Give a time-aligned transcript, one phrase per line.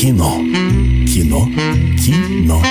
[0.00, 0.30] Кино.
[1.08, 1.48] Кино.
[1.98, 2.62] Кино.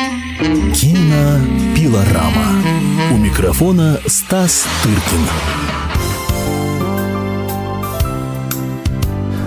[0.73, 1.75] Кино.
[1.75, 2.63] Пилорама.
[3.11, 5.27] У микрофона Стас Тыркин.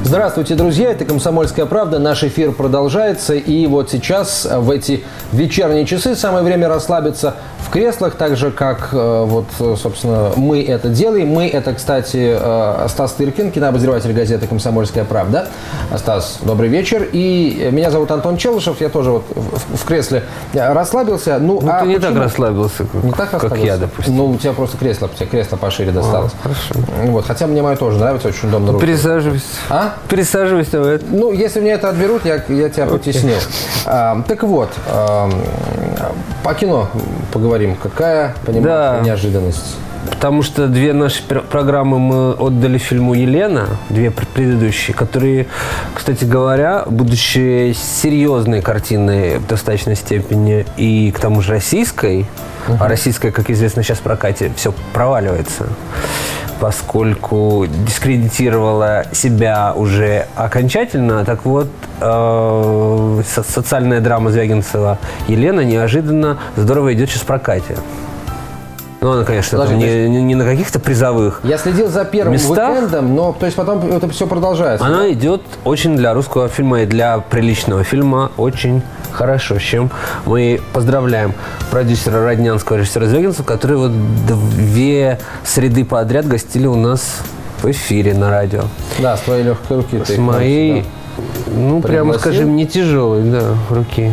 [0.05, 0.91] Здравствуйте, друзья!
[0.91, 1.99] Это «Комсомольская правда».
[1.99, 3.33] Наш эфир продолжается.
[3.33, 5.03] И вот сейчас, в эти
[5.33, 7.37] вечерние часы, самое время расслабиться
[7.71, 9.47] в креслах, так же, как, э, вот,
[9.79, 11.29] собственно, мы это делаем.
[11.29, 15.47] Мы– это, кстати, э, Стас Тыркин, кинообозреватель газеты «Комсомольская правда».
[15.97, 17.09] Стас, добрый вечер.
[17.13, 18.81] И меня зовут Антон Челышев.
[18.81, 21.39] Я тоже вот в, кресле расслабился.
[21.39, 22.15] Ну, Ну, а ты не почему?
[22.15, 23.67] так расслабился, как, Не так как расслабился?
[23.67, 24.17] я, допустим.
[24.17, 26.33] Ну, у тебя просто кресло, тебе кресло пошире досталось.
[26.43, 26.75] хорошо.
[27.05, 28.85] Вот, хотя мне мое тоже нравится, очень удобно руки.
[28.85, 29.47] Присаживайся.
[29.69, 29.95] А?
[30.09, 31.05] Присаживайся в это.
[31.09, 33.39] Ну, если мне это отберут, я, я тебя потеснил.
[33.87, 35.31] А, так вот, а,
[36.43, 36.89] по кино
[37.33, 37.60] поговорим.
[37.83, 39.01] Какая, понимаешь, Да.
[39.05, 39.77] неожиданность?
[40.09, 45.47] Потому что две наши пр- программы мы отдали фильму «Елена», две пр- предыдущие, которые,
[45.95, 52.27] кстати говоря, будучи серьезной картиной в достаточной степени и к тому же российской,
[52.79, 55.67] а российская, как известно, сейчас в прокате все проваливается,
[56.61, 61.69] поскольку дискредитировала себя уже окончательно, так вот,
[62.01, 67.77] э, со- социальная драма Звягинцева «Елена» неожиданно здорово идет сейчас в прокате.
[69.01, 71.41] Ну, она, конечно, там Подожди, не, не- не на каких-то призовых.
[71.43, 72.71] Я следил за первым Местах?
[72.71, 74.85] уикендом, но то есть потом это все продолжается.
[74.85, 79.91] Она идет очень для русского фильма и для приличного фильма очень хорошо, с чем
[80.27, 81.35] мы поздравляем
[81.71, 83.93] продюсера Роднянского, режиссера Звягинцева, которые вот
[84.27, 87.19] две среды подряд гостили у нас
[87.63, 88.65] в эфире на радио.
[88.99, 89.99] Да, с твоей легкой руки.
[89.99, 90.85] ты С моей,
[91.55, 94.13] ну, прямо скажем, не тяжелой, да, руки.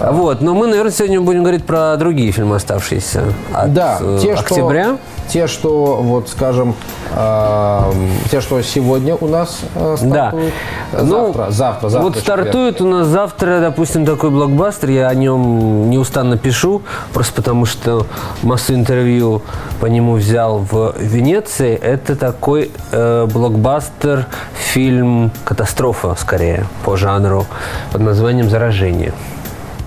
[0.00, 4.34] Вот, но мы, наверное, сегодня будем говорить про другие фильмы, оставшиеся от Да, э, те,
[4.34, 4.84] октября.
[4.84, 4.98] Что,
[5.28, 6.74] те, что, вот, скажем,
[7.14, 10.28] эм, те, что сегодня у нас э, Да.
[10.30, 10.54] стартуют.
[10.92, 12.08] Ну, Завтра, завтра, завтра.
[12.08, 14.90] Вот стартует у нас завтра, допустим, такой блокбастер.
[14.90, 16.82] Я о нем неустанно пишу,
[17.12, 18.06] просто потому что
[18.42, 19.42] массу интервью
[19.80, 21.74] по нему взял в Венеции.
[21.74, 27.46] Это такой э, блокбастер, фильм катастрофа, скорее, по жанру,
[27.92, 29.12] под названием «Заражение».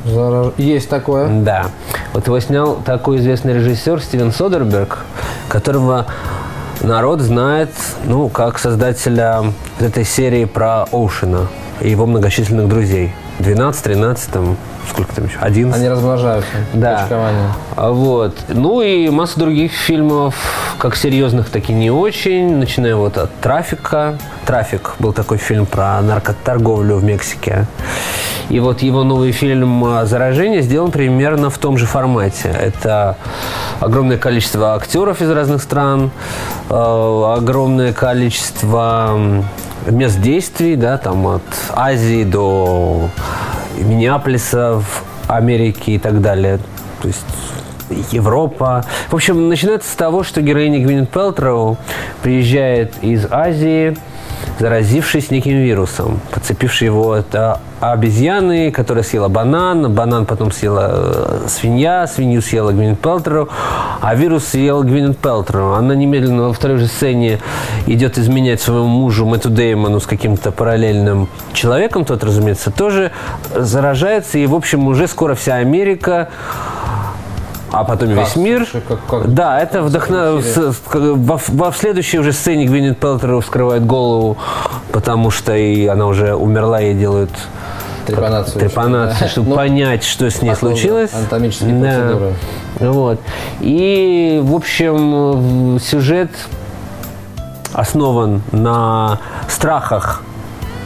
[0.06, 1.28] Зараж- Есть такое.
[1.30, 1.68] Да.
[2.14, 5.00] Вот его снял такой известный режиссер Стивен Содерберг,
[5.48, 6.08] которого
[6.82, 7.70] народ знает,
[8.06, 9.44] ну, как создателя
[9.80, 11.48] этой серии про Оушена
[11.82, 13.14] и его многочисленных друзей.
[13.42, 14.58] 12, 13, там,
[14.90, 15.38] сколько там еще?
[15.40, 15.80] 11.
[15.80, 16.52] Они размножаются.
[16.74, 17.08] Да.
[17.76, 18.36] А Вот.
[18.50, 20.36] Ну и масса других фильмов,
[20.78, 22.58] как серьезных, так и не очень.
[22.58, 24.18] Начиная вот от «Трафика».
[24.46, 27.68] «Трафик» был такой фильм про наркоторговлю в Мексике.
[28.50, 32.50] И вот его новый фильм «Заражение» сделан примерно в том же формате.
[32.50, 33.16] Это
[33.80, 36.12] огромное количество актеров из разных стран,
[36.70, 39.44] э, огромное количество
[39.88, 41.42] мест действий, да, там от
[41.74, 43.10] Азии до
[43.80, 46.60] Миннеаполиса в Америке и так далее.
[47.02, 47.26] То есть
[48.12, 48.86] Европа.
[49.10, 51.78] В общем, начинается с того, что героиня Гвинет Пелтроу
[52.22, 53.98] приезжает из Азии,
[54.62, 61.48] заразившись неким вирусом, подцепивший его от а, обезьяны, которая съела банан, банан потом съела э,
[61.48, 63.50] свинья, свинью съела Гвинет Пелтроу,
[64.02, 65.74] а вирус съел Гвинет Пелтроу.
[65.74, 67.40] Она немедленно во второй же сцене
[67.88, 73.12] идет изменять своему мужу Мэтту Деймону с каким-то параллельным человеком, тот, разумеется, тоже
[73.56, 76.30] заражается, и, в общем, уже скоро вся Америка
[77.72, 78.26] а потом и Как?
[78.26, 78.68] весь мир.
[78.88, 80.58] Как- как- да, это вдохновляет.
[80.94, 84.38] Во, во следующей уже сцене Гвинет Пелтер вскрывает голову,
[84.92, 87.32] потому что и она уже умерла, ей делают
[88.06, 88.60] Трепанацию.
[88.60, 91.14] трепанацию, чтобы Ну, понять, что с ней случилось.
[91.14, 91.88] анатомические Да.
[92.00, 92.34] процедуры.
[92.80, 93.20] Вот.
[93.62, 96.32] И, в общем, сюжет
[97.74, 100.24] основан на страхах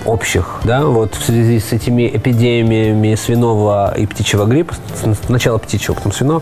[0.06, 4.76] общих, да, вот в связи с этими эпидемиями свиного и птичьего гриппа,
[5.26, 6.42] сначала птичьего, потом свиного,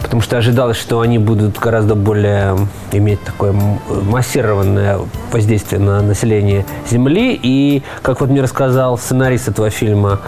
[0.00, 2.56] потому что ожидалось, что они будут гораздо более
[2.92, 3.54] иметь такое
[3.88, 4.98] массированное
[5.30, 7.38] воздействие на население Земли.
[7.42, 10.20] И, как вот мне рассказал сценарист этого фильма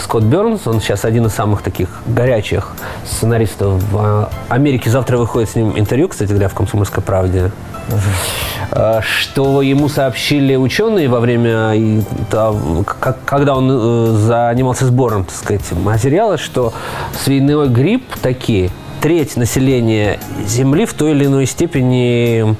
[0.00, 2.72] Скотт Бернс, он сейчас один из самых таких горячих
[3.04, 4.90] сценаристов в э, Америке.
[4.90, 7.50] Завтра выходит с ним интервью, кстати говоря, в «Комсомольской правде».
[8.70, 11.74] Э, что ему сообщили ученые во время,
[13.24, 16.72] когда он э, занимался сбором, так сказать, материала, что
[17.24, 22.56] свиной грипп такие, треть населения Земли в той или иной степени,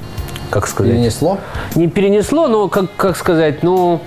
[0.51, 1.39] как сказать, Перенесло.
[1.75, 4.01] не перенесло, но, как, как сказать, ну,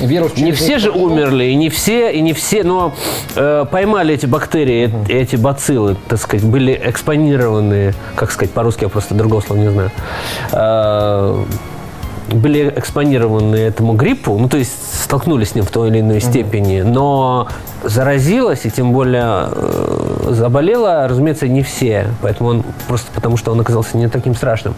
[0.00, 2.92] Вирус не все же умерли, и не все, и не все, но
[3.36, 8.88] э, поймали эти бактерии, э- эти бациллы, так сказать, были экспонированы, как сказать по-русски, я
[8.88, 9.90] просто другого слова не знаю.
[10.52, 11.44] Э,
[12.30, 16.82] были экспонированы этому гриппу, ну, то есть столкнулись с ним в той или иной степени,
[16.82, 17.48] но
[17.82, 19.46] заразилась и тем более
[20.32, 22.08] заболела, разумеется, не все.
[22.22, 24.74] Поэтому он просто потому, что он оказался не таким страшным.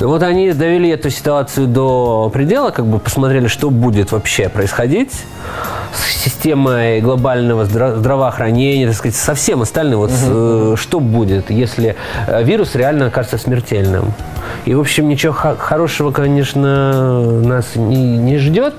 [0.00, 5.12] Но вот они довели эту ситуацию до предела, как бы посмотрели, что будет вообще происходить
[5.94, 10.00] с системой глобального здра- здравоохранения, так сказать, со всем остальным.
[10.00, 11.96] Вот, с, э, что будет, если
[12.26, 14.14] э, вирус реально окажется смертельным.
[14.64, 18.74] И, в общем, ничего хорошего, конечно, нас не, не ждет.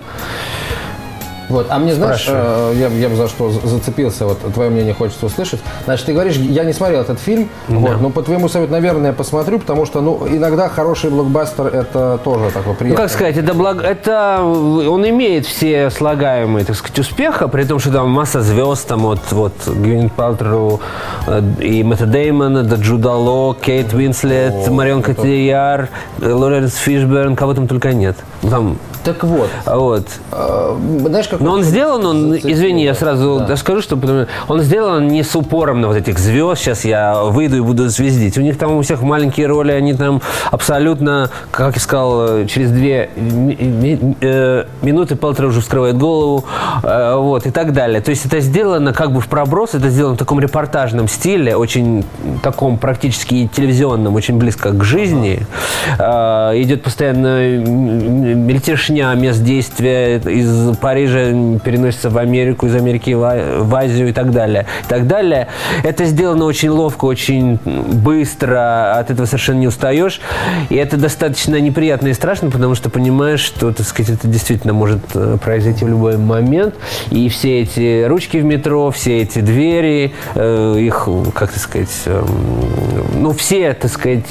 [1.54, 4.94] Вот, а мне, знаешь, э, я, я бы за что за- зацепился, вот твое мнение
[4.96, 5.62] хочется услышать.
[5.86, 9.14] Значит, ты говоришь, я не смотрел этот фильм, вот, но по твоему совету, наверное, я
[9.14, 13.04] посмотрю, потому что, ну, иногда хороший блокбастер это тоже такой Ну, приятный.
[13.04, 13.84] как сказать, это, благ...
[13.84, 19.02] это он имеет все слагаемые, так сказать, успеха, при том, что там масса звезд, там
[19.02, 20.80] вот, вот Гвинет Палтеру
[21.28, 25.90] э, и Мэтта Деймона, да, Джуда Ло, Кейт Уинслет, Марион Котильяр,
[26.20, 28.16] э, Лоренс Фишберн, кого там только нет.
[28.42, 30.08] Ну, Там, Так вот, вот.
[30.32, 30.76] э,
[31.08, 31.42] знаешь, как...
[31.42, 32.52] Но он сделан, он, Зацепило.
[32.54, 33.58] извини, я сразу Да.
[33.58, 37.58] скажу, что потому- он сделан не с упором на вот этих звезд, сейчас я выйду
[37.58, 38.38] и буду звездить.
[38.38, 40.22] У них там у всех маленькие роли, они там
[40.52, 43.10] абсолютно, как я сказал, через две
[44.22, 46.46] э, минуты Пелтер уже вскрывает голову,
[46.84, 48.00] э, вот, и так далее.
[48.02, 52.06] То есть это сделано как бы в проброс, это сделано в таком репортажном стиле, очень
[52.42, 55.46] таком практически телевизионном, очень близко к жизни.
[56.00, 58.48] Э, Идет постоянно м,
[58.94, 64.14] мельтешня мест действия из Парижа переносится в Америку, из Америки в А- в Азию и
[64.14, 64.66] так далее.
[64.86, 65.48] И так далее.
[65.84, 70.22] Это сделано очень ловко, очень быстро, от этого совершенно не устаешь.
[70.70, 75.00] И это достаточно неприятно и страшно, потому что понимаешь, что, так сказать, это действительно может
[75.16, 76.76] э, произойти в любой момент.
[77.10, 82.28] И все эти ручки в метро, все эти двери, э, их, как так сказать, эм,
[83.22, 84.26] ну, все, так сказать,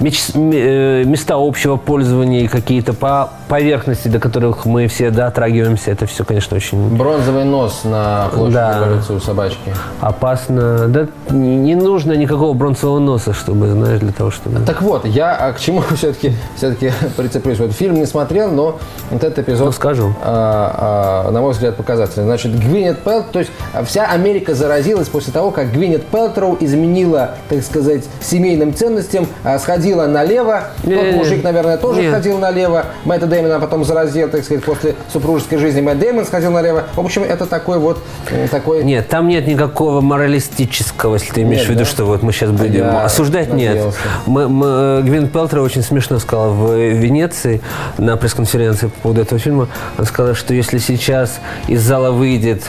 [0.00, 6.24] э, места общего пользования и какие-то по поверхности, до которых мы все дотрагиваемся, это все,
[6.24, 8.76] конечно, очень Бронзовый нос на площади Да.
[8.78, 9.74] революции у собачки.
[10.00, 10.86] опасно.
[10.88, 14.60] Да не не нужно никакого бронзового носа, чтобы, знаешь, для того, чтобы...
[14.64, 17.58] Так вот, я а, к чему все-таки все-таки прицеплюсь.
[17.58, 18.78] Вот фильм не смотрел, но
[19.10, 20.14] вот этот эпизод, Ну, скажу.
[20.22, 22.26] а, а, на мой взгляд, показательный.
[22.26, 23.50] Значит, Гвинет Пелт, то есть
[23.84, 30.06] вся Америка заразилась после того, как Гвинет Пелтроу изменила, так сказать, семейным ценностям, а, сходила
[30.06, 30.62] налево.
[30.82, 31.16] Тот Не-не-не.
[31.16, 32.12] мужик, наверное, тоже Нет.
[32.12, 32.84] сходил налево.
[33.04, 36.84] Мэтта Дэймона потом заразил, так сказать, после супружеской жизни Мэтт Дэймон сходил налево.
[36.94, 37.98] В общем, это такой вот
[38.30, 38.84] м, такой...
[38.84, 41.86] Нет, там нет никакого моралистического, если ты имеешь Нет, в виду, да?
[41.86, 43.52] что вот мы сейчас будем Я осуждать.
[43.52, 43.70] Нет.
[43.74, 43.98] надеялся.
[44.26, 47.60] Мы, мы- Гвин Пелтер очень смешно сказала в Венеции
[47.98, 49.68] на пресс-конференции по поводу этого фильма.
[49.96, 52.64] Она сказала, что если сейчас из зала выйдет,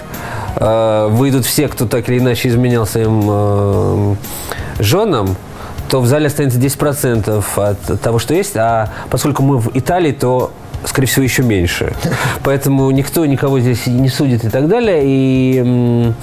[0.56, 4.16] э, выйдут все, кто так или иначе изменял своим э,
[4.80, 5.36] женам,
[5.90, 8.56] то в зале останется 10% от того, что есть.
[8.56, 10.52] А поскольку мы в Италии, то
[10.86, 11.94] скорее всего, еще меньше.
[12.44, 15.02] Поэтому никто никого здесь не судит и так далее.
[15.04, 16.14] И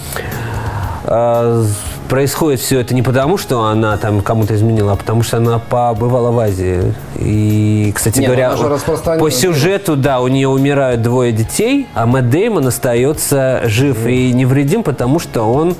[1.04, 1.64] а,
[2.08, 6.30] происходит все это не потому, что она там кому-то изменила, а потому что она побывала
[6.30, 6.94] в Азии.
[7.16, 12.30] И, кстати Не, ну говоря, по сюжету, да, у нее умирают двое детей, а Мэтт
[12.30, 15.76] Деймон остается жив и невредим, потому что он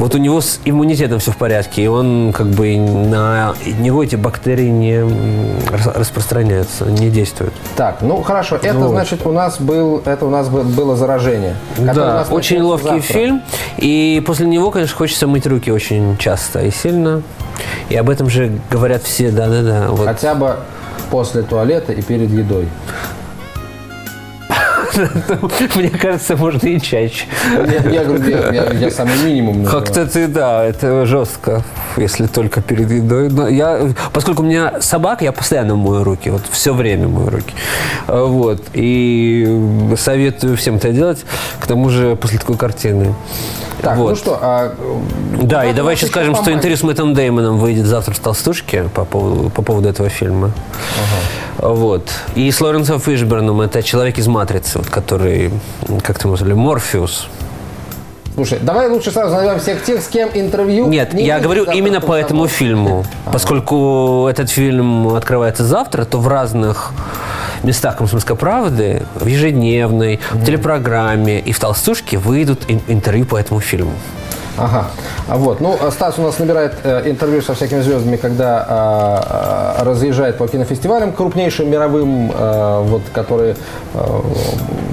[0.00, 4.16] вот у него с иммунитетом все в порядке, и он как бы на него эти
[4.16, 5.04] бактерии не
[5.94, 7.52] распространяются, не действуют.
[7.76, 8.88] Так, ну хорошо, это Вот.
[8.90, 11.54] значит у нас был, это у нас был- было заражение.
[11.78, 13.12] Да, очень ловкий завтра.
[13.12, 13.42] фильм.
[13.76, 17.22] И после него, конечно, хочется мыть руки очень часто и сильно.
[17.90, 19.88] И об этом же говорят все, да-да-да.
[19.90, 20.06] Вот.
[20.06, 20.56] Хотя бы
[21.10, 22.68] после туалета и перед едой.
[25.76, 27.26] Мне кажется, можно и чаще.
[27.90, 29.64] Я, говорю, я, самый минимум.
[29.64, 31.62] Как-то ты, да, это жестко,
[31.96, 33.28] если только перед едой.
[33.30, 33.80] Но я,
[34.12, 37.54] поскольку у меня собака, я постоянно мою руки, вот все время мою руки.
[38.06, 38.62] А, Вот.
[38.72, 41.24] И советую всем это делать,
[41.60, 43.14] к тому же после такой картины.
[43.82, 44.10] Так, Вот.
[44.10, 44.74] ну что, а,
[45.40, 46.58] Да, и давай еще скажем, что поманить?
[46.58, 50.52] интервью с Мэттом Деймоном выйдет завтра в «Толстушке» по поводу, по поводу этого фильма.
[51.62, 52.08] Вот.
[52.34, 55.50] И с Лоренсом Фишберном, это человек из «Матрицы», вот, который,
[56.02, 57.28] как ты назвали, Морфеус.
[58.34, 60.86] Слушай, давай лучше сразу назовем всех тех, с кем интервью.
[60.86, 62.56] Нет, не я говорю именно по этому «Комсомольске».
[62.58, 63.04] фильму.
[63.32, 66.92] Поскольку этот фильм открывается завтра, то в разных
[67.62, 73.60] местах «Комсомольской правды», в ежедневной, в телепрограмме и в «Толстушке» выйдут ин- интервью по этому
[73.60, 73.92] фильму.
[74.56, 74.86] Ага.
[75.28, 75.60] А Вот.
[75.60, 80.46] Ну, Стас у нас набирает э, интервью со всякими звездами, когда а, а, разъезжает по
[80.48, 83.56] кинофестивалям крупнейшим мировым, э, вот, которые
[83.94, 83.98] э,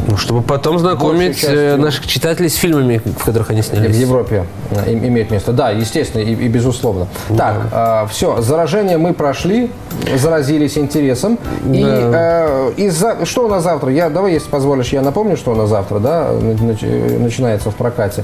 [0.07, 3.95] Ну, чтобы потом знакомить частью- наших читателей с фильмами, в которых они в снялись.
[3.97, 5.51] Европе э, им- имеют место.
[5.51, 7.07] Да, естественно и, и безусловно.
[7.37, 9.69] Так, все, заражение мы прошли,
[10.15, 11.37] заразились интересом.
[11.65, 13.91] И э, из-за что у нас завтра?
[13.91, 18.23] Я давай, если позволишь, я напомню, что у нас завтра, да, нач- начинается в прокате.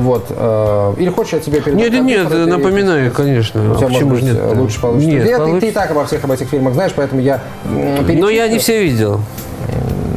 [0.00, 0.26] Вот.
[0.30, 1.78] э, или хочешь, я тебе передам?
[1.80, 3.72] Нет, нет, нет, компьютер, и- напоминаю, конечно.
[3.72, 4.56] У тебя, А Почему может же нет?
[4.56, 5.10] лучше получится.
[5.10, 8.28] Нет, Ты- ты, ты и так обо всех об этих фильмах знаешь, поэтому я Но
[8.28, 9.20] я не все видел.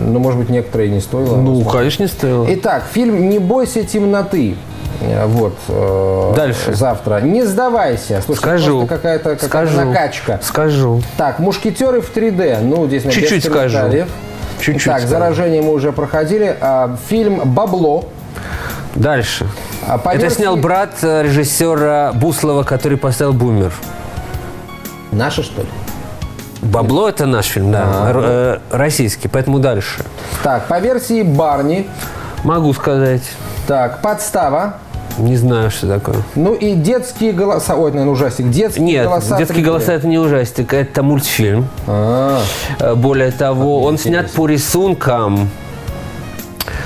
[0.04, 1.38] Ну, может быть, некоторые не стоило.
[1.38, 2.46] Ну, конечно, не стоило.
[2.50, 4.56] Итак, фильм «Не бойся темноты».
[5.00, 5.54] Э, Вот.
[5.70, 6.74] э, Дальше.
[6.74, 7.22] Завтра.
[7.22, 8.22] Не сдавайся.
[8.26, 8.86] Слушай, Скажу.
[8.88, 9.86] какая-то какая Скажу.
[9.86, 10.40] накачка.
[10.44, 11.02] Скажу.
[11.18, 12.60] Так, «Мушкетеры в 3D».
[12.62, 13.78] Ну, здесь без Чуть-чуть скажу.
[14.60, 15.08] Чуть-чуть Так, скажу.
[15.08, 16.56] «Заражение» мы уже проходили.
[16.60, 18.06] А, Фильм «Бабло».
[18.96, 19.48] Дальше.
[19.88, 23.72] А по Это версии- снял брат э, режиссера Буслова, который поставил «Бумер».
[25.12, 25.68] Наши, что ли?
[26.62, 30.04] «Бабло»— это наш фильм, да, р- э, российский, поэтому дальше.
[30.44, 31.88] Так, по версии «Барни».
[32.44, 33.24] Могу сказать.
[33.68, 34.76] Так, «Подстава».
[35.18, 36.18] Не знаю, что такое.
[36.36, 37.76] Ну и детские голоса.
[37.76, 38.50] Ой, наверное, ужастик.
[38.50, 39.38] Детские Нет, голоса.
[39.38, 39.66] детские 3D.
[39.66, 41.68] голоса это не ужастик, это мультфильм.
[41.88, 42.42] А,
[42.80, 45.50] Э, Более того, он снят по рисункам.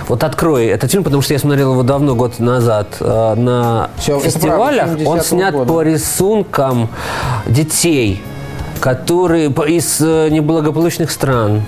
[0.08, 4.20] Вот открой этот фильм, потому что я смотрел его давно, год назад, э, на это
[4.20, 4.90] фестивалях.
[5.06, 5.72] Он 70-го снят года.
[5.72, 6.90] по рисункам
[7.48, 8.22] детей,
[8.80, 11.64] которые из э, неблагополучных стран.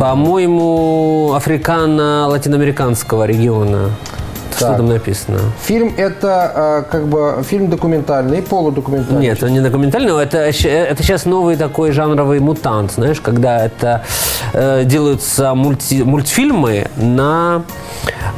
[0.00, 3.90] По-моему, африкано-латиноамериканского региона.
[4.56, 4.76] Что Так.
[4.76, 5.38] там написано?
[5.62, 9.20] Фильм это а, как бы фильм документальный, полудокументальный.
[9.20, 14.02] Нет, он не документальный, это, щ- это сейчас новый такой жанровый мутант, знаешь, когда это
[14.52, 17.62] э, делаются мульти- мультфильмы на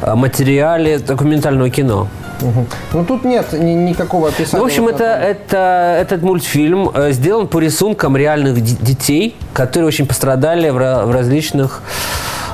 [0.01, 2.07] э, материале документального кино.
[2.93, 4.57] Ну тут нет ни- никакого описания.
[4.57, 10.05] Ну, в общем, это, это, этот мультфильм э, сделан по рисункам реальных детей, которые очень
[10.05, 11.81] пострадали в, в различных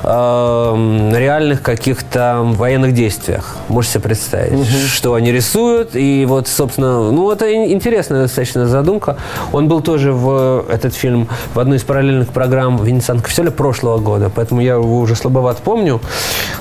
[0.04, 3.56] эм, реальных каких-то военных действиях.
[3.68, 5.90] Можете себе представить, что они рисуют.
[5.94, 9.16] И вот, собственно, ну, это ин- интересная достаточно задумка.
[9.52, 14.30] Он был тоже в этот фильм в одной из параллельных программ Венецианского фестиваля прошлого года,
[14.34, 16.00] поэтому я его уже слабоват помню.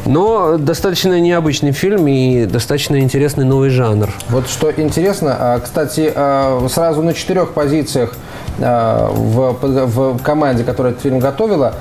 [0.06, 4.10] Но достаточно необычный фильм и достаточно интересный новый жанр.
[4.30, 8.14] Вот что интересно, а, кстати, а, сразу на четырех позициях
[8.60, 11.76] а, в, в команде, которая этот фильм готовила,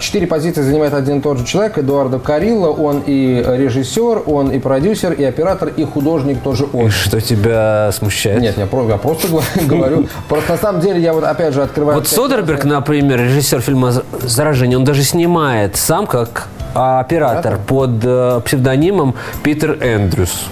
[0.00, 2.68] четыре позиции занимает один и тот же человек, Эдуардо Карилло.
[2.68, 6.90] Он и режиссер, он и продюсер, и оператор, и художник тоже он.
[6.90, 8.40] Что тебя смущает?
[8.40, 9.28] Нет, я, про- я просто
[9.66, 10.06] говорю-.
[10.28, 11.98] Просто на самом деле я вот опять же открываю...
[11.98, 17.90] Вот Содерберг, например, режиссер фильма «З- «Заражение», он даже снимает сам как а, оператор под
[18.04, 20.46] э, псевдонимом Питер Эндрюс.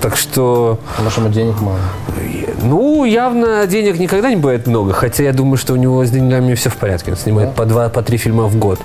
[0.00, 1.78] Так что, Потому что ему денег мало.
[2.62, 6.54] ну, явно денег никогда не бывает много, хотя я думаю, что у него с деньгами
[6.54, 7.12] все в порядке.
[7.12, 8.80] Он снимает по два, по три фильма в год.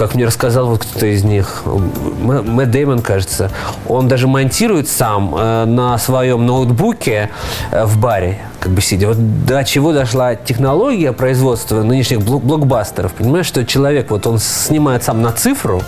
[0.00, 3.50] Как мне рассказал вот кто-то из них, Мэтт Дэймон, кажется,
[3.86, 7.28] он даже монтирует сам э, на своем ноутбуке
[7.70, 9.08] э, в баре, как бы сидя.
[9.08, 13.12] Вот до чего дошла технология производства нынешних блок- блокбастеров.
[13.12, 15.82] Понимаешь, что человек, вот он снимает сам на цифру,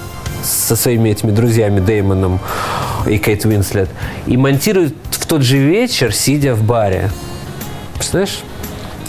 [0.44, 2.38] со своими этими друзьями Деймоном
[3.06, 3.88] и Кейт Уинслет
[4.26, 7.08] и монтирует в тот же вечер, сидя в баре.
[7.94, 8.40] Представляешь?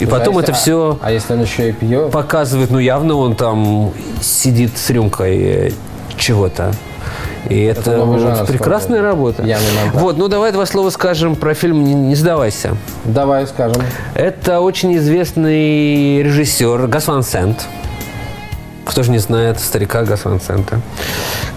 [0.03, 2.11] И потом А это если- все А, а если он еще и пьет?
[2.11, 3.91] показывает, ну явно он там
[4.21, 5.71] сидит с рюмкой э,
[6.17, 6.71] чего-то.
[7.49, 9.05] И это, новый вот прекрасная сказал.
[9.15, 9.45] работа.
[9.93, 12.77] Вот, ну давай два слова скажем про фильм «Не, не сдавайся».
[13.03, 13.81] Давай скажем.
[14.15, 17.65] Это очень известный режиссер Гас Ван Сент.
[18.85, 20.79] Кто же не знает старика Гас Ван Сента.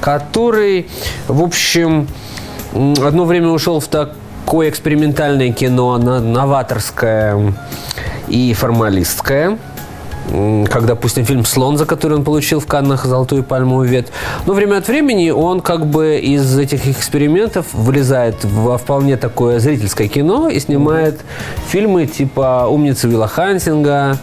[0.00, 0.88] Который,
[1.28, 2.08] в общем,
[2.72, 7.54] одно время ушел в такое экспериментальное кино, новаторское
[8.28, 9.58] и формалистское.
[10.28, 14.10] М, Как, допустим, фильм «Слон», за который он получил в Каннах «Золотую пальмовую ветвь».
[14.46, 20.08] Но время от времени он как бы из этих экспериментов вылезает во вполне такое зрительское
[20.08, 21.20] кино и снимает
[21.68, 24.18] фильмы типа «Умница Вилла Хантинга»,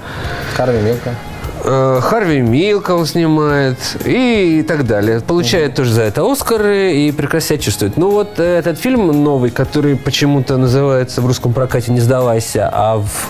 [0.58, 1.16] Харви Милка.
[1.64, 5.22] э, Харви Милка он снимает и так далее.
[5.22, 7.96] Получает тоже за это Оскары и прекрасно себя чувствует.
[7.96, 12.98] Ну вот э, этот фильм новый, который почему-то называется в русском прокате «Не сдавайся», а
[12.98, 13.30] в,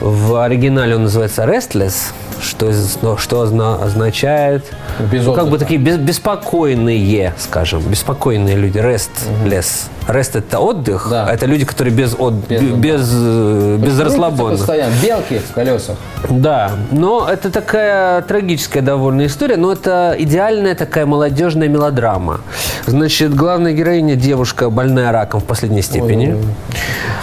[0.00, 4.64] в оригинале он называется «Restless», что, что озна- означает.
[5.12, 8.78] Без ну, как бы такие бес- беспокойные, скажем, беспокойные люди.
[8.78, 9.10] Rest,
[9.44, 9.88] less.
[10.06, 11.26] Rest это отдых, Да.
[11.26, 14.56] а это люди, которые без, от, Без без, без, э, без расслабона.
[14.58, 14.92] постоянно.
[15.02, 15.96] Белки в колесах.
[16.28, 22.40] Да, но это такая трагическая довольно история, но это идеальная такая молодежная мелодрама.
[22.86, 26.36] Значит, главная героиня девушка, больная раком в последней степени.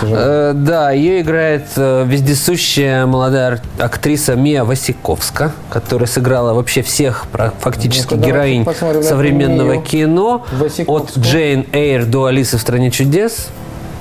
[0.01, 4.63] Э, да, ее играет э, вездесущая молодая актриса Мия
[5.01, 7.25] Васиковска, которая сыграла вообще всех
[7.60, 10.46] фактически давайте героинь современного кино.
[10.88, 11.17] От.
[11.17, 13.48] Джейн Эйр до Алисы в стране чудес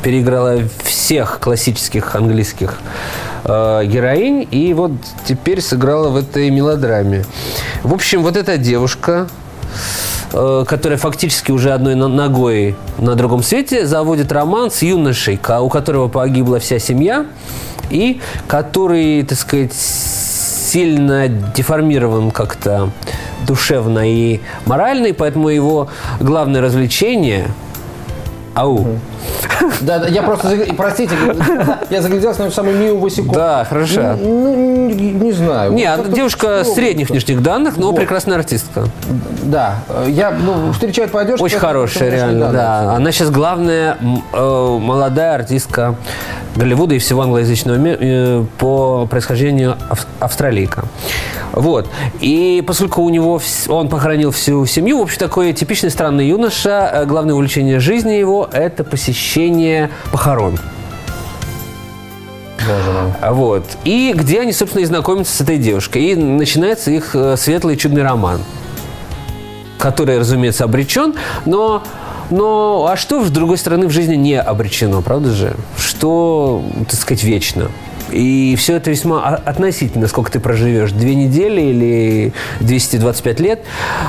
[0.03, 2.79] переиграла всех классических английских
[3.45, 4.93] э, героинь и вот
[5.27, 7.25] теперь сыграла в этой мелодраме.
[7.83, 9.29] В общем, вот эта девушка,
[10.33, 16.09] э, которая фактически уже одной ногой на другом свете, заводит роман с юношей, у которого
[16.09, 17.27] погибла вся семья,
[17.91, 19.75] и который, так сказать,
[20.71, 22.91] сильно деформирован как-то
[23.47, 25.89] душевно и морально, и поэтому его
[26.21, 27.49] главное развлечение
[28.55, 28.87] Ау.
[29.81, 31.15] Да, да, я просто, простите,
[31.91, 33.33] я загляделся на самую Мию Васикову.
[33.33, 34.17] Да, хорошо.
[34.19, 35.73] Ну, не, не знаю.
[35.73, 37.97] Не, Вот девушка средних внешних данных, но Вот.
[37.97, 38.87] прекрасная артистка.
[39.45, 39.77] Да,
[40.09, 41.45] я, ну, встречают по одежке.
[41.45, 42.95] Очень хорошая, реально, да.
[42.95, 43.97] Она сейчас главная
[44.33, 45.95] э, молодая артистка
[46.57, 50.85] Голливуда и всего англоязычного мира э, по происхождению ав- австралийка.
[51.53, 51.89] Вот.
[52.21, 57.05] И поскольку у него он похоронил всю семью, в общем, такой типичный странный юноша, э,
[57.07, 60.59] главное увлечение жизни его– это посещение похорон.
[63.21, 63.65] А Вот.
[63.85, 66.03] И где они, собственно, и знакомятся с этой девушкой.
[66.03, 68.41] И начинается их э, светлый чудный роман,
[69.79, 71.15] который, разумеется, обречен,
[71.47, 71.83] но...
[72.31, 75.55] Но а что, с другой стороны, в жизни не обречено, правда же?
[75.79, 77.71] Что, так сказать, вечно.
[78.13, 80.91] И все это весьма относительно, сколько ты проживешь.
[80.91, 83.61] Две недели или 225 лет.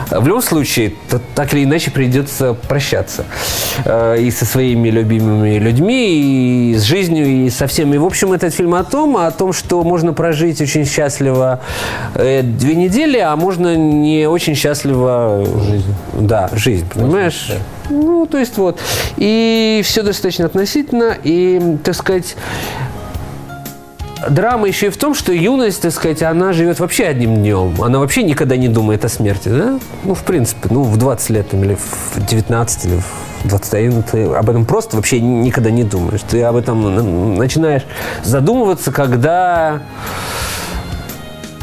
[0.09, 3.25] В любом случае, т- так или иначе придется прощаться.
[3.85, 7.93] Э, И со своими любимыми людьми, и с жизнью, и со всеми.
[7.95, 11.59] И, в общем, этот фильм о том, о том, что можно прожить очень счастливо
[12.15, 15.45] э, две недели, а можно не очень счастливо...
[15.69, 15.93] Жизнь.
[16.19, 17.51] Да, жизнь, понимаешь?
[17.91, 18.79] Ну, то есть вот.
[19.17, 21.17] И все достаточно относительно.
[21.23, 22.35] И, так сказать,
[24.29, 27.81] драма еще и в том, что юность, так сказать, она живет вообще одним днем.
[27.81, 29.79] Она вообще никогда не думает о смерти, да?
[30.03, 34.23] Ну, в принципе, ну, в 20 лет там, или в 19, или в 21, ты
[34.25, 36.21] об этом просто вообще никогда не думаешь.
[36.29, 37.83] Ты об этом начинаешь
[38.23, 39.81] задумываться, когда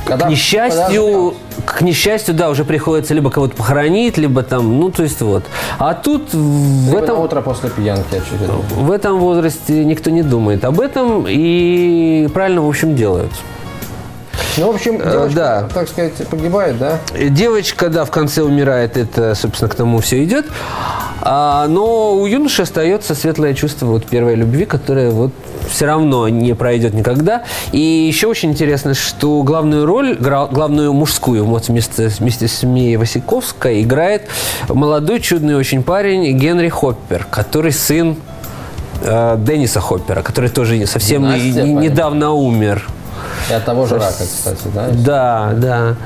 [0.09, 1.35] Когда к несчастью, подождёт.
[1.67, 5.45] к несчастью, да, уже приходится либо кого-то похоронить, либо там, ну, то есть вот.
[5.79, 7.21] А тут в Либо этом...
[7.21, 8.59] утро после пьянки очередной.
[8.71, 13.33] В этом возрасте никто не думает об этом и правильно, в общем, делают.
[14.57, 15.69] Ну, в общем, девочка, Э, да.
[15.73, 16.99] так сказать, погибает, да?
[17.17, 20.47] Девочка, да, в конце умирает, это, собственно, к тому все идет.
[21.31, 25.31] А, но у юноши остается светлое чувство вот первой любви, которое вот
[25.69, 27.43] все равно не пройдет никогда.
[27.71, 33.83] И еще очень интересно, что главную роль, главную мужскую, вот вместе, вместе с Мией Васиковской,
[33.83, 34.23] играет
[34.71, 38.17] молодой, чудный очень парень Генри Хоппер, который сын
[39.03, 42.89] э, Денниса Хоппера, который тоже совсем не- Династия, не- недавно умер.
[43.51, 44.89] И от того же рака, кстати, да?
[44.93, 45.97] Да, да.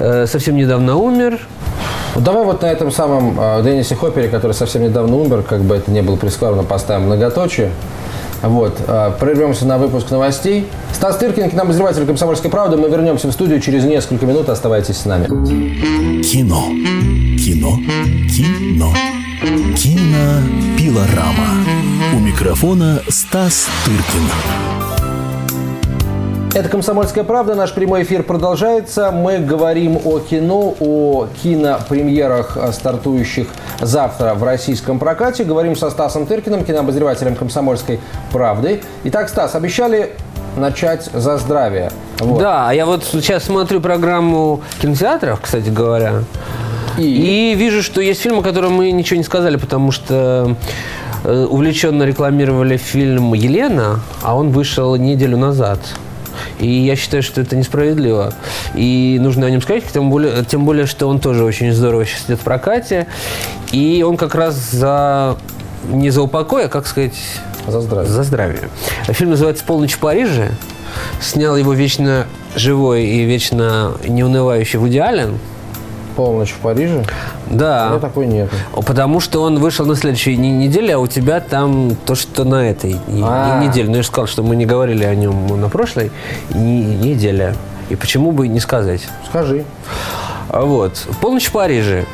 [0.00, 1.40] Э, совсем недавно умер.
[2.16, 5.76] Вот Давай вот на этом самом э, Деннисе Хоппере, который совсем недавно умер, как бы
[5.76, 7.70] это ни было прискорбно, поставим многоточие.
[8.42, 10.66] Вот, э, прервемся на выпуск новостей.
[10.94, 12.78] Стас Тыркин, кинообозреватель «Комсомольской правды».
[12.78, 14.48] Мы вернемся в студию через несколько минут.
[14.48, 15.26] Оставайтесь с нами.
[16.22, 16.64] Кино.
[17.36, 17.78] Кино.
[18.34, 18.94] Кино.
[19.76, 21.66] Кинопилорама.
[22.14, 24.85] У микрофона Стас Тыркин.
[26.56, 27.54] Это «Комсомольская правда».
[27.54, 29.10] Наш прямой эфир продолжается.
[29.10, 33.48] Мы говорим о кино, о кинопремьерах, э, стартующих
[33.82, 35.44] завтра в российском прокате.
[35.44, 38.00] Говорим со Стасом Тыркиным, кинообозревателем «Комсомольской
[38.32, 38.80] правды».
[39.04, 40.12] Итак, Стас, обещали
[40.56, 41.90] начать за здравие.
[42.20, 42.40] Вот.
[42.40, 46.22] Да, а я вот сейчас смотрю программу кинотеатров, кстати говоря,
[46.96, 47.52] И?
[47.52, 50.56] и вижу, что есть фильмы, о которых мы ничего не сказали, потому что
[51.22, 55.80] э, увлеченно рекламировали фильм «Елена», а он вышел неделю назад.
[56.58, 58.32] И я считаю, что это несправедливо.
[58.74, 62.26] И нужно о нем сказать, тем более, тем более, что он тоже очень здорово сейчас
[62.26, 63.06] идет в прокате.
[63.72, 65.36] И он как раз за
[65.90, 67.14] не за упокой, а, как сказать,
[67.66, 68.10] За здравие.
[68.10, 68.68] за здравие.
[69.08, 70.50] Фильм называется «Полночь в Париже».
[71.20, 75.38] Снял его вечно живой и вечно неунывающий Вуди Аллен.
[76.16, 77.04] Полночь в Париже?
[77.48, 77.58] У меня
[77.90, 77.98] Да.
[78.00, 78.50] такой нет.
[78.72, 82.68] Потому что он вышел на следующей не- неделе, а у тебя там то, что на
[82.70, 83.60] этой А.
[83.60, 83.88] не- неделе.
[83.90, 86.10] Ну, я же сказал, что мы не говорили о нем на прошлой
[86.54, 87.54] не- неделе.
[87.90, 89.02] И почему бы не сказать?
[89.28, 89.64] Скажи.
[90.48, 91.06] А Вот.
[91.20, 92.04] «Полночь в Париже».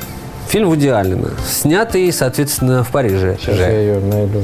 [0.48, 3.38] Фильм Вуди Аллена, снятый, соответственно, в Париже.
[3.40, 3.62] Сейчас же.
[3.62, 4.42] я ее найду.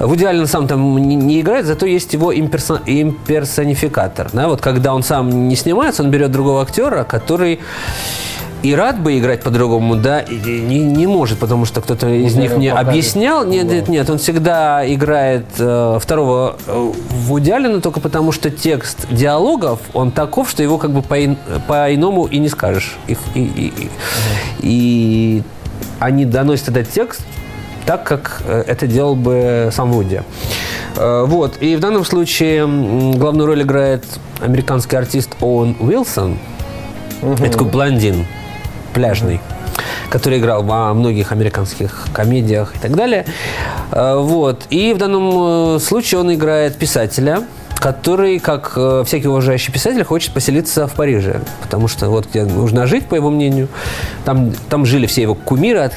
[0.00, 4.28] Вуди Аллен сам там не, не играет, зато есть его имперсо- имперсонификатор.
[4.34, 4.48] Да?
[4.48, 7.60] Вот когда он сам не снимается, он берет другого актера, который
[8.66, 12.42] и рад бы играть по-другому, да, и не, не может, потому что кто-то из Ну,
[12.42, 12.88] них мне покажет.
[12.90, 13.44] объяснял.
[13.46, 19.06] Нет, нет, нет, он всегда играет э, второго э, Вуди Аллена только потому, что текст
[19.10, 21.36] диалогов, он таков, что его как бы по-
[21.68, 22.96] по-иному и не скажешь.
[23.06, 23.90] И, и- и-
[24.60, 25.42] и
[26.00, 27.20] они доносят этот текст
[27.86, 30.22] так, как э, это делал бы сам Вуди.
[30.96, 31.56] Э, Вот.
[31.62, 32.66] И в данном случае
[33.16, 34.04] главную роль играет
[34.40, 36.38] американский артист Оуэн Уилсон.
[37.22, 38.26] Это такой блондин,
[38.96, 39.40] пляжный,
[40.08, 43.26] который играл во многих американских комедиях и так далее.
[43.92, 44.64] Э, Вот.
[44.70, 47.42] И в данном э, случае он играет писателя,
[47.78, 51.42] который, как э, всякий уважающий писатель, хочет поселиться в Париже.
[51.60, 53.68] Потому что вот где нужно жить, по его мнению.
[54.24, 55.92] Там, там жили все его кумиры от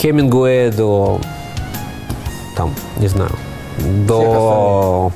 [0.00, 1.20] Хемингуэя до,
[2.56, 3.32] там, не знаю,
[4.06, 5.10] до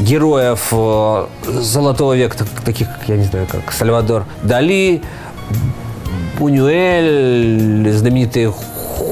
[0.00, 5.02] героев э, Золотого века, так- таких, как, я не знаю, как Сальвадор Дали,
[6.38, 8.52] Бунюэль, знаменитые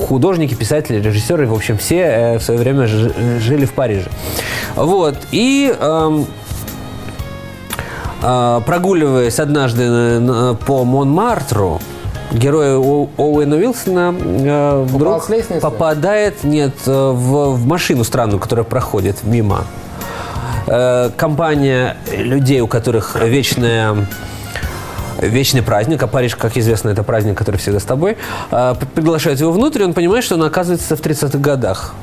[0.09, 4.09] художники, писатели, режиссеры, в общем, все э, в свое время жили в Париже.
[4.77, 5.17] Вот.
[5.33, 6.27] И эм,
[8.23, 11.81] э, прогуливаясь однажды на- на- по Монмартру,
[12.33, 15.15] герой Оуэна Уилсона э, вдруг
[15.61, 19.65] попадает нет, э, в, в машину странную, которая проходит мимо.
[20.67, 24.07] Э, компания людей, у которых вечная
[25.19, 28.17] вечный праздник, а Париж, как известно, это праздник, который всегда с тобой,
[28.51, 31.95] п- приглашают его внутрь, и он понимает, что он оказывается в 30-х годах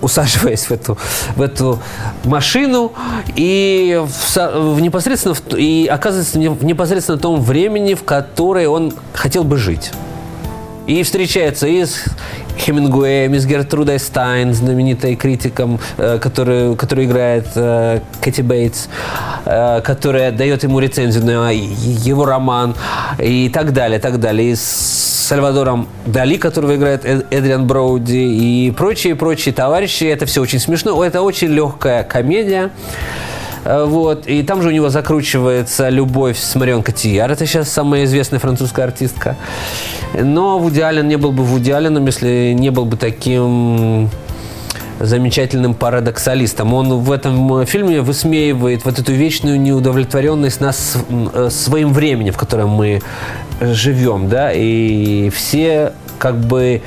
[0.00, 0.98] усаживаясь в эту,
[1.36, 1.78] в эту
[2.24, 2.92] машину
[3.36, 4.36] и, в,
[4.74, 9.92] в непосредственно в и оказывается в непосредственно том времени, в которое он хотел бы жить.
[10.92, 12.04] И встречается и с
[12.58, 18.88] Хемингуэем, и с Гертрудой Стайн, знаменитой критиком, э, который, который играет э, Кэти Бейтс,
[19.46, 22.74] э, которая дает ему рецензию на его роман
[23.18, 24.50] и так далее, так далее.
[24.50, 24.60] И с
[25.28, 30.04] Сальвадором Дали, которого играет Эд- Эдриан Броуди, и прочие, прочие товарищи.
[30.04, 31.02] Это все очень смешно.
[31.02, 32.70] Это очень легкая комедия.
[33.64, 34.26] Э, Вот.
[34.26, 37.30] И там же у него закручивается любовь с Марион Котияр.
[37.30, 39.36] Это сейчас самая известная французская артистка.
[40.14, 44.10] Но Вуди Аллен не был бы Вуди Алленом, если не был бы таким
[45.00, 46.72] замечательным парадоксалистом.
[46.74, 50.96] Он в этом фильме высмеивает вот эту вечную неудовлетворенность нас
[51.34, 53.00] э, своим временем, в котором мы
[53.60, 56.82] живем, да, и все как бы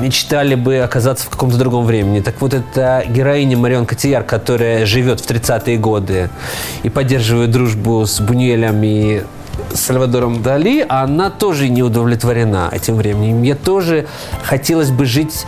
[0.00, 2.20] мечтали бы оказаться в каком-то другом времени.
[2.20, 6.30] Так вот, это героиня Марион Котияр, которая живет в 30-е годы
[6.82, 9.22] и поддерживает дружбу с Бунюэлем и
[9.74, 13.38] Сальвадором Дали, она тоже не удовлетворена этим временем.
[13.38, 14.06] Мне тоже
[14.42, 15.46] хотелось бы жить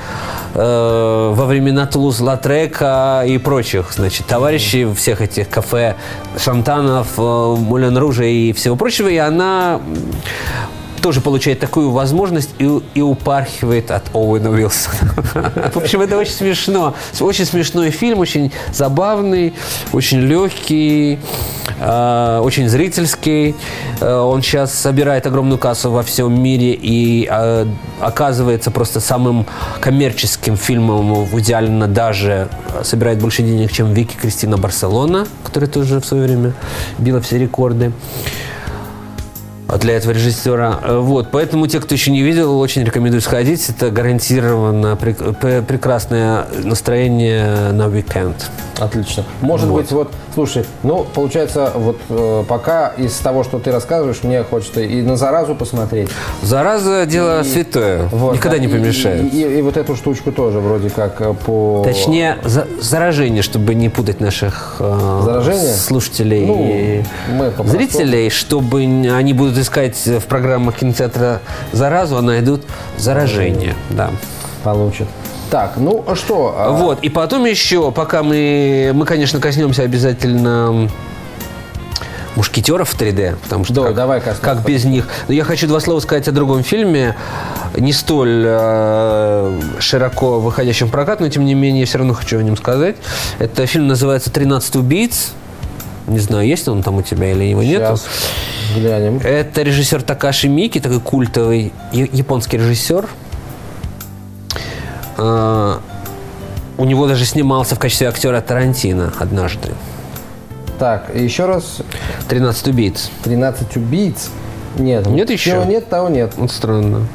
[0.55, 5.97] э, во времена Тулуз Латрека и прочих, значит, товарищей всех этих кафе
[6.39, 9.81] Шантанов, э, Мулен Ружа и всего прочего, и она
[11.01, 15.15] тоже получает такую возможность и, и упархивает от Оуэна Уилсона.
[15.73, 16.95] В общем, это очень смешно.
[17.21, 19.55] Очень смешной фильм, очень забавный,
[19.93, 21.19] очень легкий,
[21.81, 23.55] э, очень зрительский.
[24.01, 27.67] Э, он сейчас собирает огромную кассу во всем мире и э,
[28.01, 29.47] оказывается просто самым
[29.81, 32.49] коммерческим фильмом в идеально даже
[32.83, 36.53] собирает больше денег, чем Вики Кристина Барселона, которая тоже в свое время
[36.99, 37.93] била все рекорды
[39.77, 40.79] для этого режиссера.
[40.83, 43.69] Э, Вот, поэтому те, кто еще не видел, очень рекомендую сходить.
[43.69, 48.51] Это гарантированно прек- пре- прекрасное настроение на уикенд.
[48.79, 49.25] Отлично.
[49.41, 54.43] Может быть, вот, слушай, ну, получается, вот э, пока из того, что ты рассказываешь, мне
[54.45, 56.09] хочется и на заразу посмотреть.
[56.43, 58.09] Зараза дело И- святое.
[58.13, 59.35] Вот, Никогда да, не и- помешает.
[59.35, 61.83] И, и- и вот эту штучку тоже вроде как э, по...
[61.85, 65.75] Точнее, за- заражение, чтобы не путать наших э, Заражение?
[65.75, 67.03] слушателей Ну, и
[67.33, 71.41] мы зрителей, чтобы они будут искать в программах кинотеатра
[71.73, 72.63] заразу, а найдут
[72.97, 73.75] заражение.
[73.91, 74.11] Да.
[74.65, 75.07] Получит.
[75.51, 76.55] Так, ну а что?
[76.59, 80.89] а, Вот, и потом еще, пока мы, мы, конечно, коснемся обязательно
[82.37, 84.43] мушкетеров в 3D, потому что Да, как, давай коснемся.
[84.43, 85.09] как без них.
[85.27, 87.17] Но я хочу два слова сказать о другом фильме,
[87.77, 92.39] не столь э, широко выходящем в прокат, но тем не менее я все равно хочу
[92.39, 92.97] о нем сказать.
[93.39, 95.33] Это фильм называется «13 убийц».
[96.07, 97.99] Не знаю, есть он там у тебя или его нету.
[98.75, 99.19] Глянем.
[99.23, 103.09] Это режиссер Такаши Мики, такой культовый японский режиссер.
[105.17, 105.81] А,
[106.77, 109.73] У него даже снимался в качестве актера Тарантино однажды.
[110.79, 111.79] Так, еще раз
[112.29, 113.11] 13 убийц.
[113.25, 114.31] 13 убийц.
[114.79, 115.51] Нет, Нет еще?
[115.53, 116.35] Чего нет, того нет.
[116.37, 117.07] Вот странно.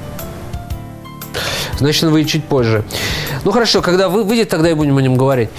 [1.77, 2.83] Значит, он выйдет чуть позже.
[3.45, 5.49] Ну хорошо, когда вы выйдет, тогда и будем о нем говорить.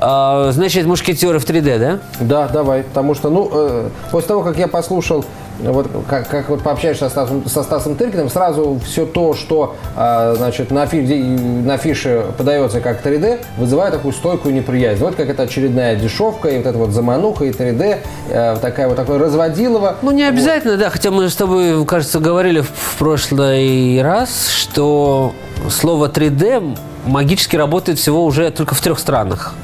[0.00, 1.98] А, значит, мушкетеры в 3D, да?
[2.20, 2.84] Да, давай.
[2.84, 5.24] Потому что, ну, э, после того, как я послушал,
[5.60, 10.34] вот как, как вот пообщаешься со Стасом, со Стасом Тыркиным, сразу все то, что, э,
[10.36, 15.02] значит, на, фи, на афише подается как 3D, вызывает такую стойкую неприязнь.
[15.02, 17.98] Вот как это очередная дешевка, и вот эта вот замануха, и 3D,
[18.30, 19.96] э, такая вот такое разводилово.
[20.02, 25.32] Ну, не обязательно, да, хотя мы с тобой, кажется, говорили в, в прошлый раз, что
[25.68, 29.54] слово 3D магически работает всего уже только в трех странах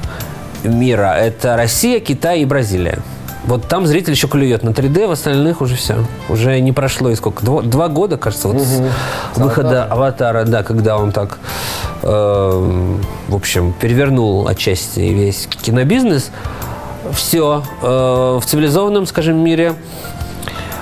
[0.65, 1.13] мира.
[1.17, 2.99] Это Россия, Китай и Бразилия.
[3.45, 5.97] Вот там зритель еще клюет на 3D, в остальных уже все.
[6.29, 7.45] Уже не прошло и сколько?
[7.45, 8.81] Два, два года, кажется, вот с
[9.35, 11.37] выхода «Аватара», да, когда он так,
[12.01, 12.07] э,
[13.27, 16.31] в общем, перевернул отчасти весь кинобизнес.
[17.13, 17.63] Все.
[17.83, 19.75] Э, в цивилизованном, скажем, мире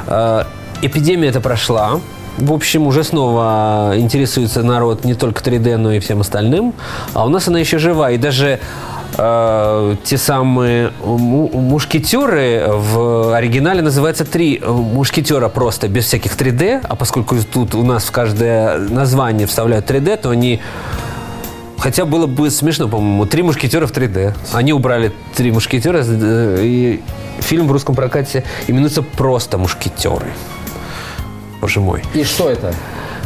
[0.08, 0.44] э,
[0.82, 2.00] эпидемия это прошла.
[2.38, 6.74] В общем, уже снова интересуется народ не только 3D, но и всем остальным.
[7.14, 8.10] А у нас она еще жива.
[8.12, 8.60] И даже
[9.18, 16.86] э, те самые му- мушкетеры в оригинале называются три мушкетера просто, без всяких 3D.
[16.88, 20.62] А поскольку тут у нас в каждое название вставляют 3D, то они
[21.78, 24.34] Хотя было бы смешно, по-моему, три мушкетера в 3D.
[24.54, 27.04] Они убрали три мушкетера, э, и
[27.40, 30.28] фильм в русском прокате именуется просто «Мушкетеры».
[31.60, 32.02] Боже мой.
[32.14, 32.74] И что это?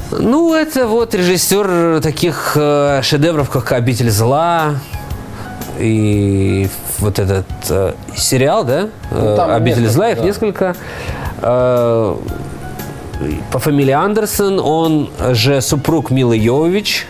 [0.10, 4.80] Ну, это вот режиссер таких э, шедевров, как «Обитель зла»,
[5.80, 6.68] и
[7.00, 10.24] вот этот э, сериал, да, Ну, там «Обитель несколько, зла», их да.
[10.24, 10.76] несколько.
[11.42, 12.16] Э,
[13.52, 17.08] по фамилии Андерсон, он же супруг Милы Йовович.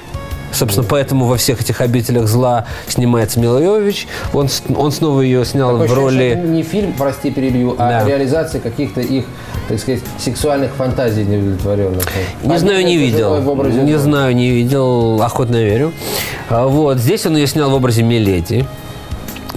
[0.54, 4.08] Собственно, поэтому во всех этих обителях зла снимается Мила Йовович.
[4.34, 6.26] Он, он снова ее снял Такое в ощущение, роли...
[6.40, 8.08] это не фильм, прости, перебью, а Да.
[8.08, 9.26] реализация каких-то их,
[9.68, 12.04] так сказать, сексуальных фантазий неудовлетворенных.
[12.44, 13.38] Не знаю, не видел.
[13.84, 14.00] Не зла.
[14.02, 15.22] знаю, не видел.
[15.22, 15.92] Охотно верю.
[16.50, 16.98] А, Вот.
[16.98, 18.66] Здесь он ее снял в образе Миледи.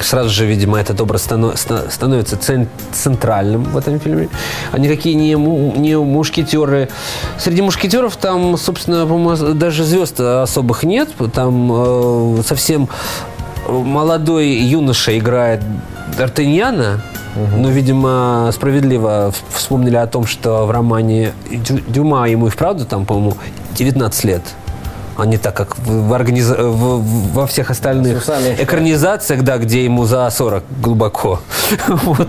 [0.00, 4.28] Сразу же, видимо, этот образ стано- ста- становится цен- центральным в этом фильме.
[4.72, 6.88] А никакие не, не мушкетеры.
[7.38, 9.04] Среди мушкетеров там, собственно,
[9.54, 11.10] даже звезд особых нет.
[11.34, 11.70] Там
[12.38, 12.88] э, совсем
[13.68, 15.60] молодой юноша играет
[16.18, 17.00] Д'Артаньяна.
[17.56, 23.06] Но, видимо, справедливо вспомнили о том, что в романе Дю- Дюма ему и вправду там,
[23.06, 23.34] по-моему,
[23.76, 24.42] 19 лет.
[25.16, 28.56] А не так, как в, в организ- в- во всех остальных С усами.
[28.58, 31.40] экранизациях, да, где ему за 40 глубоко.
[31.88, 32.28] Вот.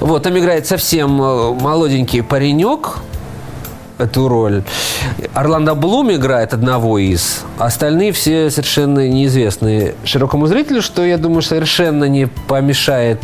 [0.00, 2.98] Вот, там играет совсем э, молоденький паренек,
[3.98, 4.62] эту роль.
[5.34, 11.42] Орландо Блум играет одного из, а остальные все совершенно неизвестные широкому зрителю, что, я думаю,
[11.42, 13.20] совершенно не помешает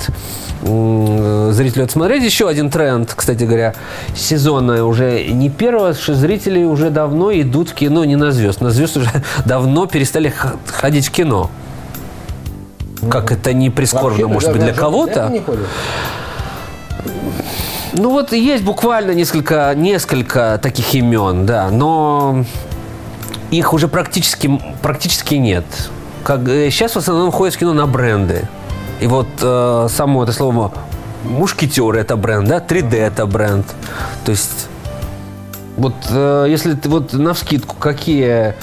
[0.62, 2.22] зрителю отсмотреть.
[2.24, 3.74] Еще один тренд, кстати говоря,
[4.16, 8.60] сезона уже не первого, что зрители уже давно идут в кино не на звезд.
[8.60, 9.10] На звезд уже
[9.44, 10.32] давно перестали
[10.66, 11.50] ходить в кино.
[13.10, 15.30] Как это не прискорбно, Вообще, может быть, для кого-то.
[17.96, 22.44] Ну вот есть буквально несколько, несколько таких имен, да, но
[23.52, 25.64] их уже практически, практически нет.
[26.24, 28.48] Как, э, сейчас в основном ходят в кино на бренды.
[29.00, 30.72] И вот э, само это слово
[31.24, 33.66] мушкетеры это бренд, да, 3D это бренд.
[34.24, 34.68] То есть
[35.76, 38.54] вот э, если ты вот на вскидку, какие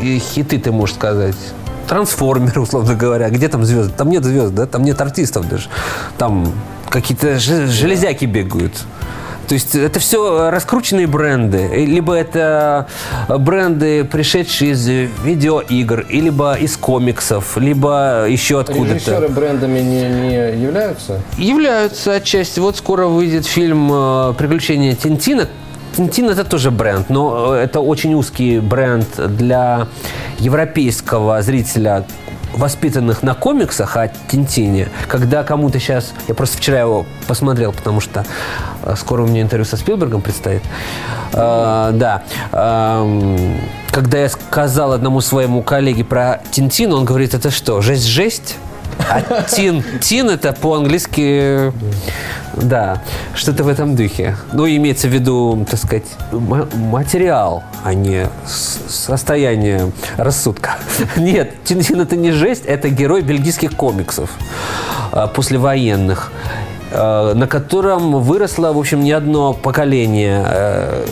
[0.00, 1.36] хи- хиты ты можешь сказать?
[1.88, 3.30] Трансформеры, условно говоря.
[3.30, 3.92] Где там звезды?
[3.96, 4.66] Там нет звезд, да?
[4.66, 5.68] Там нет артистов даже.
[6.18, 6.52] Там
[6.90, 8.72] какие-то же- железяки бегают.
[9.48, 11.68] То есть это все раскрученные бренды.
[11.74, 12.86] И Либо это
[13.28, 18.94] бренды, пришедшие из видеоигр, либо из комиксов, либо еще откуда-то.
[18.94, 21.20] Режиссеры брендами не, не являются?
[21.36, 22.60] Являются отчасти.
[22.60, 25.48] Вот скоро выйдет фильм э, «Приключения Тинтина».
[25.96, 29.88] Тинтин это тоже бренд, но э, это очень узкий бренд для
[30.38, 32.04] европейского зрителя,
[32.52, 34.88] воспитанных на комиксах о Тинтине.
[35.08, 36.12] Когда кому-то сейчас...
[36.28, 38.24] Я просто вчера его посмотрел, потому что
[38.82, 40.62] э, скоро у меня интервью со Спилбергом предстоит.
[41.32, 42.22] Э, да.
[42.52, 43.60] Эм,
[43.90, 48.56] когда я сказал одному своему коллеге про Тинтин, он говорит, это что, жесть-жесть?
[49.08, 51.72] А тин, тин это по-английски,
[52.54, 53.02] да,
[53.34, 54.36] что-то в этом духе.
[54.52, 60.76] Ну, имеется в виду, так сказать, ма- материал, а не состояние рассудка.
[61.16, 64.30] Нет, Тинтин это не жесть, это герой бельгийских комиксов
[65.12, 66.32] а, послевоенных
[66.92, 71.04] э, на котором выросло, в общем, не одно поколение э,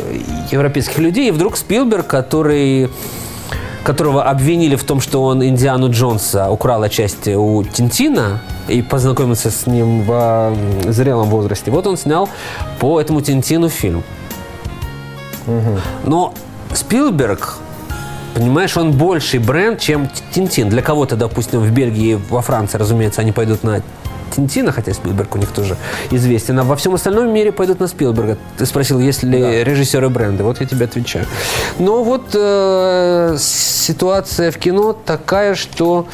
[0.51, 1.29] европейских людей.
[1.29, 2.91] И вдруг Спилберг, который
[3.85, 9.67] которого обвинили в том, что он Индиану Джонса украл отчасти у Тинтина и познакомился с
[9.67, 10.55] ним в
[10.89, 11.71] зрелом возрасте.
[11.71, 12.29] Вот он снял
[12.81, 14.03] по этому Тинтину фильм.
[16.05, 16.35] Но
[16.75, 17.57] Спилберг,
[18.35, 20.69] понимаешь, он больший бренд, чем Тинтин.
[20.69, 23.83] Для кого-то, допустим, в Бельгии, во Франции, разумеется, они пойдут на
[24.35, 25.77] Тинтина, хотя Спилберг у них тоже
[26.11, 28.39] известен, а во всем остальном мире пойдут на Спилберга.
[28.57, 30.45] Ты спросил, есть ли режиссеры бренды?
[30.45, 31.27] Вот я тебе отвечаю.
[31.79, 36.07] Но вот э, ситуация в кино такая, что...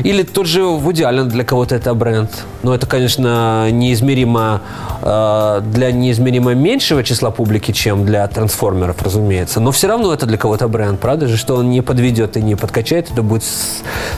[0.00, 2.30] Или тот же Вуди Аллен для кого-то это бренд.
[2.62, 4.62] Но это, конечно, неизмеримо
[5.02, 9.60] э, для неизмеримо меньшего числа публики, чем для трансформеров, разумеется.
[9.60, 11.36] Но все равно это для кого-то бренд, правда же?
[11.36, 13.44] Что он не подведет и не подкачает, это будет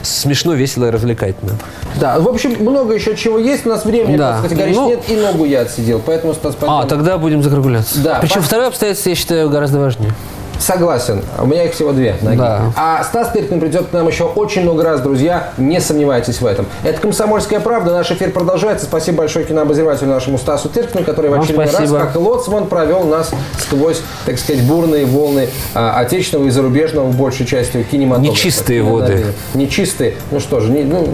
[0.02, 1.52] смешно, весело и развлекательно.
[1.98, 3.66] Да, в общем, много еще чего есть.
[3.66, 4.38] У нас времени Да.
[4.42, 6.00] категорически Ну- нет, и ногу я отсидел.
[6.05, 7.98] Поэтому, Стас, А, тогда будем закругляться.
[8.00, 10.12] Да, Причем пос- второе обстоятельство, я считаю, гораздо важнее.
[10.59, 11.22] Согласен.
[11.38, 12.37] У меня их всего две ноги.
[12.37, 12.64] Да.
[12.76, 15.55] А Стас Тыркин придет к нам еще очень много раз, друзья.
[15.57, 16.66] Не сомневайтесь в этом.
[16.85, 17.92] Это «Комсомольская правда».
[17.92, 18.85] Наш эфир продолжается.
[18.85, 21.98] Спасибо большое кинообозревателю нашему Стасу Тыркину, который в Вам очередной спасибо.
[22.00, 27.46] раз, как лоцман, провел нас сквозь, так сказать, бурные волны а, отечественного и зарубежного, большей
[27.46, 28.31] частью, кинематографа.
[28.31, 29.24] Нечистые воды.
[29.55, 30.16] Нечистые.
[30.31, 31.09] Ну что же, не- ну,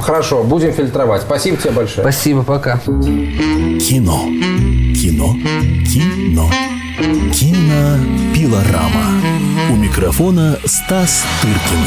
[0.00, 1.22] хорошо, будем фильтровать.
[1.22, 2.02] Спасибо тебе большое.
[2.02, 2.78] Спасибо, пока.
[2.78, 4.26] Кино.
[4.94, 5.36] Кино.
[5.86, 6.50] Кино.
[7.32, 9.20] Кинопилорама.
[9.70, 11.86] У микрофона Стас Тыркин.